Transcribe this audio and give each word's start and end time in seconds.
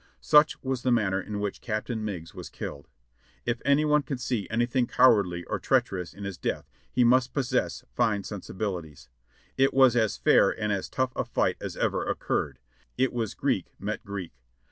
Such 0.19 0.63
was 0.63 0.81
the 0.81 0.91
manner 0.91 1.21
in 1.21 1.39
which 1.39 1.61
Captain 1.61 2.03
Meigs 2.03 2.33
was 2.33 2.49
killed. 2.49 2.87
If 3.45 3.61
any 3.63 3.85
one 3.85 4.01
can 4.01 4.17
see 4.17 4.47
anything 4.49 4.87
cowardly 4.87 5.43
or 5.43 5.59
treacherous 5.59 6.11
in 6.15 6.23
his 6.23 6.39
death, 6.39 6.67
he 6.91 7.03
must 7.03 7.35
possess 7.35 7.83
fine 7.93 8.23
sensibilities; 8.23 9.09
it 9.57 9.75
was 9.75 9.95
as 9.95 10.17
fair 10.17 10.49
and 10.49 10.71
as 10.73 10.89
tough 10.89 11.11
a 11.15 11.23
fight 11.23 11.57
as 11.61 11.77
ever 11.77 12.03
occurred; 12.03 12.57
it 12.97 13.13
was 13.13 13.35
Greek 13.35 13.67
met 13.77 14.03
Greek. 14.03 14.31